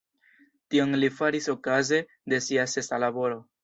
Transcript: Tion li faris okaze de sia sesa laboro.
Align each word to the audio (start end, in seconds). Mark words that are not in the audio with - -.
Tion 0.75 0.97
li 1.03 1.11
faris 1.19 1.51
okaze 1.55 2.03
de 2.35 2.45
sia 2.51 2.69
sesa 2.77 3.05
laboro. 3.09 3.43